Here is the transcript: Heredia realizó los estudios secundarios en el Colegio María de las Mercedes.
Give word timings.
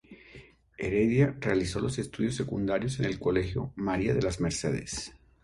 Heredia 0.79 1.37
realizó 1.39 1.79
los 1.79 1.99
estudios 1.99 2.33
secundarios 2.35 2.97
en 2.99 3.05
el 3.05 3.19
Colegio 3.19 3.71
María 3.75 4.15
de 4.15 4.23
las 4.23 4.41
Mercedes. 4.41 5.13